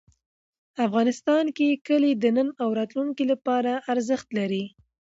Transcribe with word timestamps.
افغانستان 0.87 1.43
کې 1.57 1.67
کلي 1.87 2.11
د 2.17 2.25
نن 2.35 2.47
او 2.61 2.69
راتلونکي 2.79 3.23
لپاره 3.31 3.71
ارزښت 3.91 4.27
لري. 4.37 4.63